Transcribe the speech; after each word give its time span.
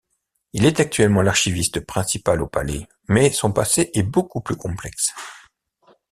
Il 0.53 0.65
est 0.65 0.79
actuellement 0.79 1.21
l'archiviste 1.21 1.85
principal 1.85 2.41
au 2.41 2.47
Palais, 2.47 2.87
mais 3.07 3.29
son 3.31 3.51
passé 3.53 3.91
est 3.93 4.01
beaucoup 4.01 4.41
plus 4.41 4.55
complexe. 4.55 5.13